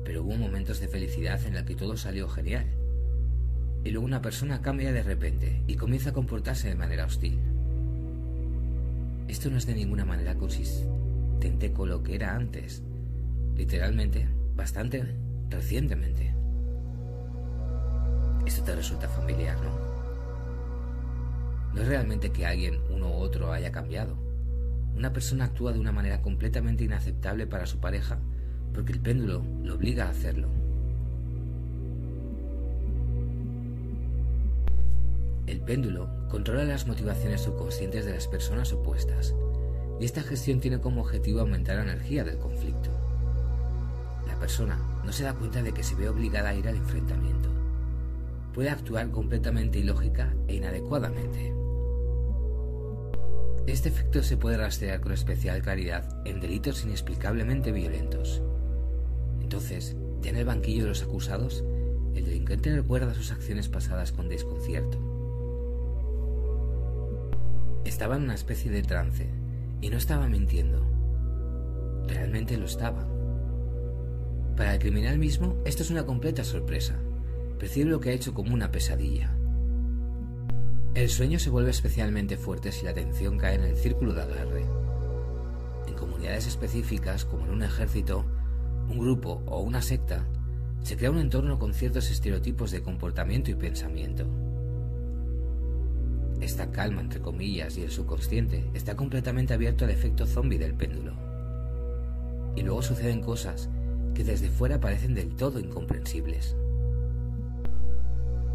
Pero 0.04 0.23
hubo 0.23 0.37
momentos 0.37 0.80
de 0.80 0.88
felicidad 0.88 1.42
en 1.47 1.54
la 1.54 1.64
que 1.64 1.75
todo 1.75 1.97
salió 1.97 2.28
genial. 2.28 2.66
Y 3.85 3.90
luego 3.90 4.06
una 4.06 4.23
persona 4.23 4.61
cambia 4.61 4.92
de 4.92 5.02
repente 5.02 5.62
y 5.66 5.76
comienza 5.76 6.11
a 6.11 6.14
comportarse 6.14 6.68
de 6.68 6.75
manera 6.75 7.06
hostil. 7.06 7.38
Esto 9.28 9.50
no 9.50 9.56
es 9.56 9.66
de 9.66 9.75
ninguna 9.75 10.04
manera 10.04 10.35
consistente 10.35 11.73
con 11.73 11.88
lo 11.88 12.02
que 12.02 12.16
era 12.16 12.35
antes. 12.35 12.83
Literalmente, 13.56 14.28
bastante 14.56 15.24
recientemente. 15.50 16.34
Esto 18.46 18.62
te 18.62 18.76
resulta 18.76 19.08
familiar, 19.08 19.56
¿no? 19.60 19.94
No 21.74 21.80
es 21.82 21.88
realmente 21.88 22.30
que 22.30 22.46
alguien, 22.46 22.80
uno 22.90 23.08
u 23.08 23.14
otro, 23.14 23.52
haya 23.52 23.72
cambiado 23.72 24.24
una 24.96 25.12
persona 25.12 25.46
actúa 25.46 25.72
de 25.72 25.80
una 25.80 25.92
manera 25.92 26.22
completamente 26.22 26.84
inaceptable 26.84 27.46
para 27.46 27.66
su 27.66 27.78
pareja 27.78 28.18
porque 28.72 28.92
el 28.92 29.00
péndulo 29.00 29.42
lo 29.62 29.74
obliga 29.74 30.06
a 30.06 30.10
hacerlo. 30.10 30.48
El 35.46 35.60
péndulo 35.60 36.08
controla 36.28 36.64
las 36.64 36.86
motivaciones 36.86 37.42
subconscientes 37.42 38.04
de 38.04 38.14
las 38.14 38.26
personas 38.26 38.72
opuestas 38.72 39.34
y 40.00 40.04
esta 40.04 40.22
gestión 40.22 40.60
tiene 40.60 40.80
como 40.80 41.02
objetivo 41.02 41.40
aumentar 41.40 41.76
la 41.76 41.82
energía 41.82 42.24
del 42.24 42.38
conflicto. 42.38 42.90
Persona 44.44 44.78
no 45.02 45.10
se 45.10 45.24
da 45.24 45.32
cuenta 45.32 45.62
de 45.62 45.72
que 45.72 45.82
se 45.82 45.94
ve 45.94 46.06
obligada 46.06 46.50
a 46.50 46.54
ir 46.54 46.68
al 46.68 46.76
enfrentamiento. 46.76 47.48
Puede 48.52 48.68
actuar 48.68 49.10
completamente 49.10 49.78
ilógica 49.78 50.34
e 50.46 50.56
inadecuadamente. 50.56 51.54
Este 53.66 53.88
efecto 53.88 54.22
se 54.22 54.36
puede 54.36 54.58
rastrear 54.58 55.00
con 55.00 55.12
especial 55.12 55.62
claridad 55.62 56.20
en 56.26 56.40
delitos 56.40 56.84
inexplicablemente 56.84 57.72
violentos. 57.72 58.42
Entonces, 59.40 59.96
ya 60.20 60.28
en 60.28 60.36
el 60.36 60.44
banquillo 60.44 60.82
de 60.82 60.88
los 60.90 61.02
acusados, 61.02 61.64
el 62.14 62.26
delincuente 62.26 62.76
recuerda 62.76 63.14
sus 63.14 63.32
acciones 63.32 63.70
pasadas 63.70 64.12
con 64.12 64.28
desconcierto. 64.28 64.98
Estaba 67.86 68.16
en 68.16 68.24
una 68.24 68.34
especie 68.34 68.70
de 68.70 68.82
trance 68.82 69.26
y 69.80 69.88
no 69.88 69.96
estaba 69.96 70.28
mintiendo. 70.28 70.84
Realmente 72.06 72.58
lo 72.58 72.66
estaba. 72.66 73.13
Para 74.56 74.75
el 74.75 74.78
criminal 74.78 75.18
mismo, 75.18 75.56
esto 75.64 75.82
es 75.82 75.90
una 75.90 76.06
completa 76.06 76.44
sorpresa. 76.44 76.94
Percibe 77.58 77.90
lo 77.90 77.99
que 77.99 78.11
ha 78.11 78.12
hecho 78.12 78.34
como 78.34 78.54
una 78.54 78.70
pesadilla. 78.70 79.34
El 80.94 81.08
sueño 81.08 81.40
se 81.40 81.50
vuelve 81.50 81.70
especialmente 81.70 82.37
fuerte 82.37 82.70
si 82.70 82.84
la 82.84 82.92
atención 82.92 83.37
cae 83.37 83.56
en 83.56 83.64
el 83.64 83.76
círculo 83.76 84.14
de 84.14 84.23
agarre. 84.23 84.64
En 85.88 85.94
comunidades 85.94 86.46
específicas, 86.46 87.25
como 87.25 87.46
en 87.46 87.50
un 87.50 87.62
ejército, 87.64 88.25
un 88.88 89.00
grupo 89.00 89.42
o 89.46 89.61
una 89.61 89.82
secta, 89.82 90.25
se 90.82 90.96
crea 90.96 91.11
un 91.11 91.18
entorno 91.18 91.58
con 91.58 91.75
ciertos 91.75 92.08
estereotipos 92.12 92.70
de 92.70 92.82
comportamiento 92.82 93.50
y 93.50 93.54
pensamiento. 93.54 94.25
Esta 96.40 96.70
calma, 96.70 97.00
entre 97.00 97.20
comillas, 97.20 97.76
y 97.76 97.82
el 97.82 97.90
subconsciente 97.90 98.70
está 98.73 98.94
completamente 98.94 99.52
abierto 99.52 99.84
al 99.84 99.90
efecto 99.90 100.26
zombie 100.26 100.58
del 100.58 100.75
péndulo. 100.75 101.12
y 102.56 102.62
luego 102.62 102.82
suceden 102.82 103.20
cosas 103.20 103.68
que 104.14 104.25
desde 104.25 104.49
fuera 104.49 104.80
parecen 104.80 105.14
del 105.14 105.35
todo 105.35 105.59
incomprensibles. 105.59 106.56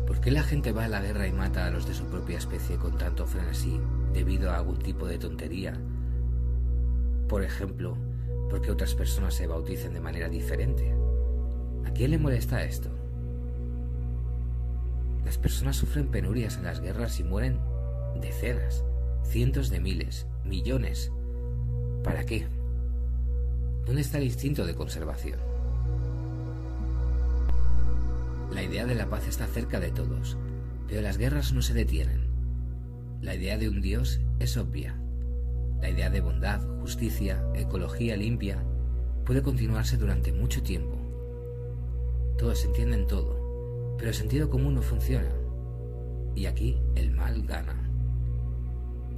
¿Por 0.07 0.21
qué 0.21 0.31
la 0.31 0.41
gente 0.41 0.71
va 0.71 0.85
a 0.85 0.89
la 0.89 1.01
guerra 1.01 1.27
y 1.27 1.31
mata 1.31 1.65
a 1.65 1.69
los 1.69 1.87
de 1.87 1.93
su 1.93 2.05
propia 2.05 2.39
especie 2.39 2.77
con 2.77 2.97
tanto 2.97 3.27
frenesí 3.27 3.79
debido 4.11 4.49
a 4.49 4.57
algún 4.57 4.79
tipo 4.79 5.05
de 5.05 5.19
tontería? 5.19 5.79
Por 7.27 7.43
ejemplo, 7.43 7.95
¿por 8.49 8.61
qué 8.61 8.71
otras 8.71 8.95
personas 8.95 9.35
se 9.35 9.45
bauticen 9.45 9.93
de 9.93 9.99
manera 9.99 10.27
diferente? 10.27 10.91
¿A 11.85 11.91
quién 11.91 12.11
le 12.11 12.17
molesta 12.17 12.63
esto? 12.63 12.89
Las 15.25 15.37
personas 15.37 15.75
sufren 15.75 16.07
penurias 16.07 16.57
en 16.57 16.63
las 16.63 16.79
guerras 16.79 17.19
y 17.19 17.23
mueren 17.23 17.59
decenas, 18.19 18.83
cientos 19.23 19.69
de 19.69 19.79
miles, 19.79 20.25
millones. 20.43 21.11
¿Para 22.03 22.25
qué? 22.25 22.47
¿Dónde 23.85 24.01
está 24.01 24.17
el 24.17 24.23
instinto 24.23 24.65
de 24.65 24.73
conservación? 24.73 25.48
La 28.51 28.63
idea 28.63 28.85
de 28.85 28.95
la 28.95 29.09
paz 29.09 29.27
está 29.27 29.47
cerca 29.47 29.79
de 29.79 29.91
todos, 29.91 30.37
pero 30.87 31.01
las 31.01 31.17
guerras 31.17 31.53
no 31.53 31.61
se 31.61 31.73
detienen. 31.73 32.27
La 33.21 33.35
idea 33.35 33.57
de 33.57 33.69
un 33.69 33.81
Dios 33.81 34.19
es 34.39 34.57
obvia. 34.57 34.99
La 35.81 35.89
idea 35.89 36.09
de 36.09 36.21
bondad, 36.21 36.61
justicia, 36.81 37.43
ecología 37.53 38.17
limpia 38.17 38.63
puede 39.25 39.41
continuarse 39.41 39.97
durante 39.97 40.31
mucho 40.31 40.63
tiempo. 40.63 40.97
Todos 42.37 42.65
entienden 42.65 43.07
todo, 43.07 43.95
pero 43.97 44.09
el 44.09 44.15
sentido 44.15 44.49
común 44.49 44.75
no 44.75 44.81
funciona. 44.81 45.31
Y 46.35 46.45
aquí 46.45 46.79
el 46.95 47.11
mal 47.11 47.45
gana. 47.45 47.89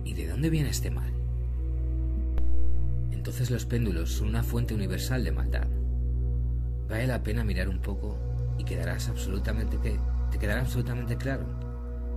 ¿Y 0.03 0.13
de 0.13 0.27
dónde 0.27 0.49
viene 0.49 0.69
este 0.69 0.91
mal? 0.91 1.11
entonces 3.21 3.51
los 3.51 3.67
péndulos 3.67 4.13
son 4.13 4.29
una 4.29 4.41
fuente 4.41 4.73
universal 4.73 5.23
de 5.23 5.31
maldad. 5.31 5.67
Vale 6.89 7.05
la 7.05 7.21
pena 7.21 7.43
mirar 7.43 7.69
un 7.69 7.77
poco 7.77 8.17
y 8.61 8.63
quedarás 8.63 9.09
absolutamente 9.09 9.79
que 9.79 9.97
te 10.29 10.37
quedará 10.37 10.61
absolutamente 10.61 11.17
claro. 11.17 11.45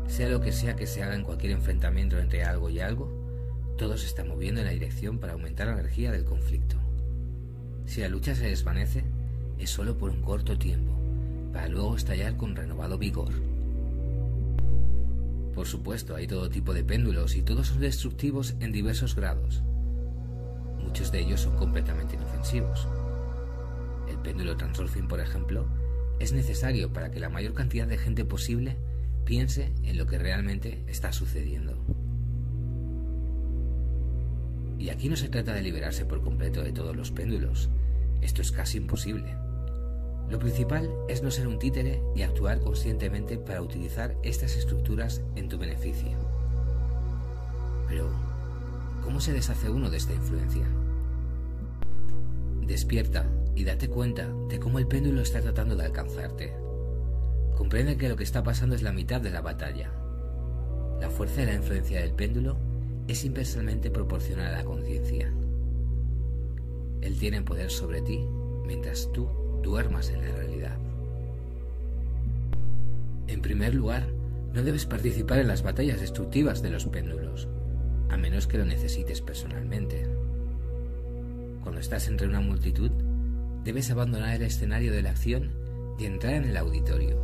Sea 0.07 0.29
lo 0.29 0.43
que 0.43 0.53
sea 0.53 0.77
que 0.77 0.87
se 0.87 1.03
haga 1.03 1.15
en 1.15 1.25
cualquier 1.25 1.53
enfrentamiento 1.53 2.19
entre 2.19 2.45
algo 2.45 2.69
y 2.69 2.81
algo, 2.81 3.11
todo 3.79 3.97
se 3.97 4.07
está 4.07 4.25
moviendo 4.25 4.61
en 4.61 4.67
la 4.67 4.73
dirección 4.73 5.19
para 5.19 5.33
aumentar 5.33 5.69
la 5.69 5.73
energía 5.73 6.13
del 6.13 6.27
conflicto. 6.27 6.77
Si 7.87 8.03
la 8.03 8.09
lucha 8.09 8.35
se 8.35 8.45
desvanece, 8.45 9.05
es 9.59 9.71
solo 9.71 9.97
por 9.97 10.11
un 10.11 10.21
corto 10.21 10.59
tiempo, 10.59 10.93
para 11.51 11.69
luego 11.69 11.97
estallar 11.97 12.37
con 12.37 12.55
renovado 12.55 12.99
vigor. 12.99 13.33
Por 15.55 15.67
supuesto, 15.67 16.15
hay 16.15 16.27
todo 16.27 16.51
tipo 16.51 16.75
de 16.75 16.85
péndulos 16.85 17.37
y 17.37 17.43
todos 17.43 17.69
son 17.69 17.81
destructivos 17.81 18.55
en 18.61 18.71
diversos 18.71 19.17
grados. 19.17 19.63
Muchos 20.83 21.11
de 21.11 21.21
ellos 21.21 21.41
son 21.41 21.57
completamente 21.57 22.17
inofensivos. 22.17 22.87
El 24.11 24.19
péndulo 24.19 24.59
Transurfing, 24.59 25.09
por 25.09 25.21
ejemplo, 25.21 25.67
es 26.21 26.33
necesario 26.33 26.93
para 26.93 27.11
que 27.11 27.21
la 27.21 27.29
mayor 27.29 27.55
cantidad 27.55 27.87
de 27.87 27.99
gente 27.99 28.25
posible 28.25 28.77
piense 29.25 29.73
en 29.83 29.99
lo 29.99 30.07
que 30.07 30.19
realmente 30.19 30.83
está 30.87 31.13
sucediendo. 31.13 31.77
Y 34.79 34.91
aquí 34.91 35.09
no 35.09 35.17
se 35.17 35.29
trata 35.29 35.55
de 35.55 35.63
liberarse 35.63 36.05
por 36.05 36.23
completo 36.23 36.63
de 36.63 36.73
todos 36.73 36.95
los 36.95 37.11
péndulos. 37.11 37.71
Esto 38.21 38.43
es 38.43 38.53
casi 38.53 38.79
imposible. 38.79 39.35
Lo 40.31 40.39
principal 40.39 40.91
es 41.09 41.23
no 41.23 41.31
ser 41.31 41.47
un 41.47 41.59
títere 41.59 42.03
y 42.15 42.23
actuar 42.23 42.61
conscientemente 42.61 43.39
para 43.39 43.63
utilizar 43.63 44.17
estas 44.23 44.57
estructuras 44.57 45.23
en 45.37 45.49
tu 45.49 45.59
beneficio. 45.59 46.17
Pero, 47.89 48.11
¿cómo 49.03 49.21
se 49.21 49.33
deshace 49.33 49.69
uno 49.69 49.91
de 49.91 49.99
esta 49.99 50.15
influencia? 50.15 50.67
Despierta 52.67 53.27
y 53.55 53.65
date 53.65 53.89
cuenta 53.89 54.29
de 54.49 54.59
cómo 54.59 54.79
el 54.79 54.87
péndulo 54.87 55.21
está 55.21 55.41
tratando 55.41 55.77
de 55.77 55.85
alcanzarte. 55.85 56.55
Comprende 57.57 57.97
que 57.97 58.09
lo 58.09 58.17
que 58.17 58.25
está 58.25 58.43
pasando 58.43 58.75
es 58.75 58.83
la 58.83 58.93
mitad 58.93 59.21
de 59.21 59.31
la 59.31 59.41
batalla. 59.41 59.93
La 61.01 61.11
fuerza 61.11 61.41
de 61.41 61.47
la 61.47 61.55
influencia 61.55 62.01
del 62.01 62.13
péndulo 62.13 62.57
es 63.07 63.25
inversamente 63.25 63.91
proporcional 63.91 64.55
a 64.55 64.59
la 64.59 64.65
conciencia. 64.65 65.33
Él 67.01 67.19
tiene 67.19 67.43
poder 67.43 67.71
sobre 67.71 68.01
ti 68.01 68.27
mientras 68.67 69.11
tú 69.13 69.29
duermas 69.63 70.09
en 70.09 70.23
la 70.23 70.35
realidad. 70.35 70.77
En 73.27 73.41
primer 73.41 73.75
lugar, 73.75 74.07
no 74.53 74.63
debes 74.63 74.87
participar 74.87 75.39
en 75.39 75.49
las 75.49 75.63
batallas 75.63 76.01
destructivas 76.01 76.63
de 76.63 76.71
los 76.71 76.87
péndulos, 76.87 77.49
a 78.09 78.17
menos 78.17 78.47
que 78.47 78.59
lo 78.59 78.65
necesites 78.65 79.21
personalmente. 79.21 80.07
Cuando 81.63 81.81
estás 81.81 82.09
entre 82.09 82.29
una 82.29 82.41
multitud, 82.41 82.91
debes 83.65 83.91
abandonar 83.91 84.35
el 84.35 84.43
escenario 84.43 84.93
de 84.93 85.03
la 85.03 85.11
acción 85.11 85.51
y 85.99 86.05
entrar 86.05 86.35
en 86.35 86.45
el 86.45 86.57
auditorio. 86.57 87.19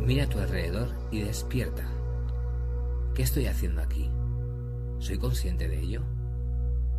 Mira 0.00 0.24
a 0.24 0.28
tu 0.28 0.38
alrededor 0.38 0.88
y 1.10 1.20
despierta. 1.20 1.84
¿Qué 3.14 3.22
estoy 3.22 3.46
haciendo 3.46 3.80
aquí? 3.80 4.10
¿Soy 4.98 5.18
consciente 5.18 5.68
de 5.68 5.80
ello? 5.80 6.02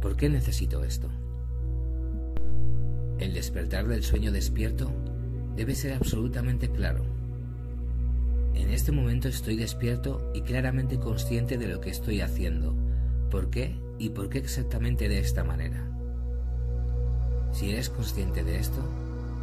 ¿Por 0.01 0.15
qué 0.15 0.29
necesito 0.29 0.84
esto? 0.84 1.10
El 3.19 3.34
despertar 3.34 3.88
del 3.88 4.03
sueño 4.03 4.31
despierto 4.31 4.91
debe 5.55 5.75
ser 5.75 5.93
absolutamente 5.93 6.69
claro. 6.69 7.03
En 8.55 8.71
este 8.71 8.91
momento 8.91 9.27
estoy 9.27 9.55
despierto 9.55 10.31
y 10.34 10.41
claramente 10.41 10.99
consciente 10.99 11.57
de 11.57 11.67
lo 11.67 11.81
que 11.81 11.89
estoy 11.89 12.21
haciendo, 12.21 12.75
por 13.29 13.49
qué 13.49 13.79
y 13.99 14.10
por 14.10 14.29
qué 14.29 14.39
exactamente 14.39 15.07
de 15.07 15.19
esta 15.19 15.43
manera. 15.43 15.90
Si 17.51 17.71
eres 17.71 17.89
consciente 17.89 18.43
de 18.43 18.57
esto, 18.57 18.81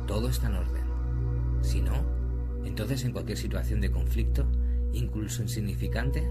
todo 0.06 0.28
está 0.28 0.46
en 0.48 0.56
orden. 0.56 0.84
Si 1.62 1.80
no, 1.80 1.94
entonces 2.64 3.04
en 3.04 3.12
cualquier 3.12 3.38
situación 3.38 3.80
de 3.80 3.90
conflicto, 3.90 4.46
incluso 4.92 5.42
insignificante, 5.42 6.26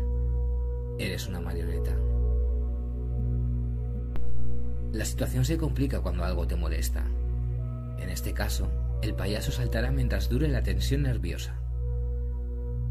eres 0.97 1.27
una 1.27 1.39
marioneta. 1.39 1.95
La 4.93 5.05
situación 5.05 5.45
se 5.45 5.57
complica 5.57 6.01
cuando 6.01 6.23
algo 6.23 6.47
te 6.47 6.55
molesta. 6.55 7.05
En 7.99 8.09
este 8.09 8.33
caso, 8.33 8.69
el 9.01 9.13
payaso 9.13 9.51
saltará 9.51 9.91
mientras 9.91 10.29
dure 10.29 10.47
la 10.47 10.63
tensión 10.63 11.03
nerviosa. 11.03 11.59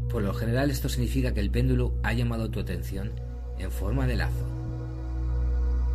Por 0.09 0.23
lo 0.23 0.33
general 0.33 0.71
esto 0.71 0.87
significa 0.87 1.33
que 1.33 1.41
el 1.41 1.51
péndulo 1.51 1.93
ha 2.03 2.13
llamado 2.13 2.49
tu 2.49 2.61
atención 2.61 3.11
en 3.57 3.71
forma 3.71 4.07
de 4.07 4.15
lazo. 4.15 4.56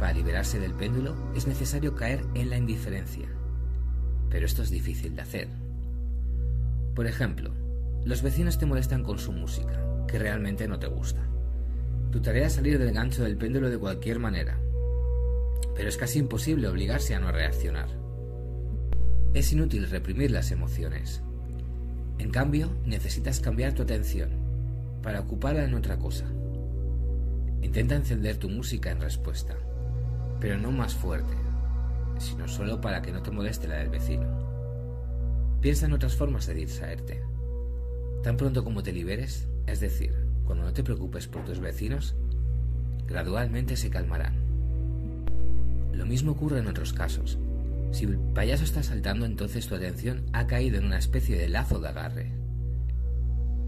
Para 0.03 0.15
liberarse 0.15 0.59
del 0.59 0.75
péndulo 0.75 1.15
es 1.37 1.47
necesario 1.47 1.95
caer 1.95 2.25
en 2.35 2.51
la 2.51 2.57
indiferencia, 2.57 3.29
pero 4.31 4.47
esto 4.47 4.63
es 4.63 4.71
difícil 4.71 5.15
de 5.15 5.23
hacer. 5.23 5.49
Por 6.97 7.07
ejemplo, 7.07 7.53
los 8.05 8.21
vecinos 8.21 8.59
te 8.59 8.67
molestan 8.67 9.05
con 9.05 9.21
su 9.21 9.31
música, 9.31 9.81
que 10.09 10.19
realmente 10.19 10.67
no 10.67 10.81
te 10.81 10.89
gusta. 10.89 11.21
Tu 12.11 12.21
tarea 12.21 12.49
es 12.49 12.55
salir 12.55 12.81
del 12.81 12.93
gancho 12.93 13.23
del 13.23 13.37
péndulo 13.37 13.71
de 13.71 13.79
cualquier 13.79 14.19
manera, 14.19 14.59
pero 15.77 15.89
es 15.89 15.97
casi 15.97 16.19
imposible 16.19 16.67
obligarse 16.67 17.15
a 17.15 17.21
no 17.21 17.31
reaccionar. 17.31 17.87
Es 19.35 19.53
inútil 19.53 19.89
reprimir 19.89 20.33
las 20.33 20.51
emociones. 20.51 21.23
En 22.19 22.33
cambio, 22.33 22.73
necesitas 22.85 23.39
cambiar 23.39 23.73
tu 23.73 23.83
atención 23.83 24.31
para 25.01 25.21
ocuparla 25.21 25.63
en 25.63 25.75
otra 25.75 25.97
cosa. 25.97 26.25
Intenta 27.63 27.95
encender 27.95 28.39
tu 28.39 28.49
música 28.49 28.91
en 28.91 29.01
respuesta 29.01 29.57
pero 30.43 30.59
no 30.59 30.73
más 30.73 30.93
fuerte, 30.93 31.35
sino 32.19 32.49
solo 32.49 32.81
para 32.81 33.01
que 33.01 33.13
no 33.13 33.23
te 33.23 33.31
moleste 33.31 33.69
la 33.69 33.77
del 33.77 33.91
vecino. 33.91 34.27
Piensa 35.61 35.87
en 35.87 35.93
otras 35.93 36.17
formas 36.17 36.49
de 36.49 36.55
distraerte. 36.55 37.23
Tan 38.25 38.37
pronto 38.37 38.65
como 38.65 38.83
te 38.83 38.93
liberes, 38.93 39.47
es 39.69 39.79
decir, 39.79 40.13
cuando 40.45 40.65
no 40.65 40.73
te 40.73 40.83
preocupes 40.83 41.29
por 41.29 41.45
tus 41.45 41.61
vecinos, 41.61 42.17
gradualmente 43.07 43.77
se 43.77 43.89
calmarán. 43.89 44.35
Lo 45.93 46.07
mismo 46.07 46.33
ocurre 46.33 46.59
en 46.59 46.67
otros 46.67 46.93
casos. 46.93 47.39
Si 47.93 48.05
el 48.05 48.19
payaso 48.19 48.65
está 48.65 48.83
saltando, 48.83 49.27
entonces 49.27 49.69
tu 49.69 49.77
atención 49.77 50.25
ha 50.33 50.49
caído 50.49 50.79
en 50.79 50.87
una 50.87 50.99
especie 50.99 51.39
de 51.39 51.49
lazo 51.49 51.79
de 51.79 51.89
agarre. 51.89 52.33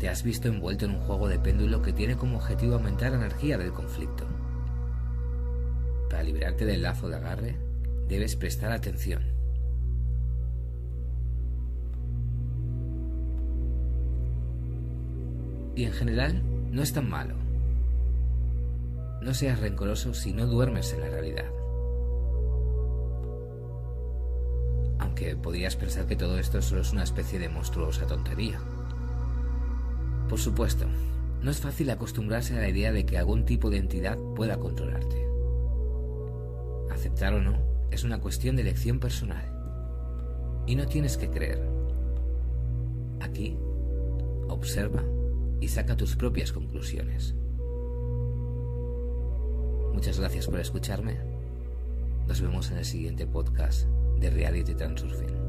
Te 0.00 0.08
has 0.08 0.24
visto 0.24 0.48
envuelto 0.48 0.86
en 0.86 0.96
un 0.96 1.00
juego 1.02 1.28
de 1.28 1.38
péndulo 1.38 1.82
que 1.82 1.92
tiene 1.92 2.16
como 2.16 2.38
objetivo 2.38 2.74
aumentar 2.74 3.12
la 3.12 3.18
energía 3.18 3.58
del 3.58 3.72
conflicto. 3.72 4.26
Para 6.08 6.22
liberarte 6.22 6.64
del 6.64 6.82
lazo 6.82 7.08
de 7.08 7.16
agarre, 7.16 7.56
debes 8.08 8.36
prestar 8.36 8.72
atención. 8.72 9.22
Y 15.76 15.84
en 15.84 15.92
general, 15.92 16.42
no 16.70 16.82
es 16.82 16.92
tan 16.92 17.08
malo. 17.08 17.34
No 19.22 19.34
seas 19.34 19.58
rencoroso 19.58 20.14
si 20.14 20.32
no 20.32 20.46
duermes 20.46 20.92
en 20.92 21.00
la 21.00 21.08
realidad. 21.08 21.46
Aunque 25.00 25.34
podrías 25.36 25.74
pensar 25.74 26.06
que 26.06 26.16
todo 26.16 26.38
esto 26.38 26.62
solo 26.62 26.82
es 26.82 26.92
una 26.92 27.02
especie 27.02 27.38
de 27.38 27.48
monstruosa 27.48 28.06
tontería. 28.06 28.60
Por 30.28 30.38
supuesto, 30.38 30.86
no 31.42 31.50
es 31.50 31.60
fácil 31.60 31.90
acostumbrarse 31.90 32.56
a 32.56 32.60
la 32.60 32.68
idea 32.68 32.92
de 32.92 33.04
que 33.04 33.18
algún 33.18 33.44
tipo 33.44 33.70
de 33.70 33.78
entidad 33.78 34.16
pueda 34.36 34.58
controlarte 34.58 35.33
aceptar 36.94 37.34
o 37.34 37.40
no, 37.40 37.58
es 37.90 38.04
una 38.04 38.20
cuestión 38.20 38.56
de 38.56 38.62
elección 38.62 38.98
personal. 38.98 39.50
Y 40.66 40.76
no 40.76 40.86
tienes 40.86 41.16
que 41.16 41.30
creer. 41.30 41.60
Aquí, 43.20 43.56
observa 44.48 45.02
y 45.60 45.68
saca 45.68 45.96
tus 45.96 46.16
propias 46.16 46.52
conclusiones. 46.52 47.34
Muchas 49.92 50.18
gracias 50.18 50.46
por 50.46 50.60
escucharme. 50.60 51.18
Nos 52.26 52.40
vemos 52.40 52.70
en 52.70 52.78
el 52.78 52.84
siguiente 52.84 53.26
podcast 53.26 53.86
de 54.18 54.30
Reality 54.30 54.74
Transurfing. 54.74 55.43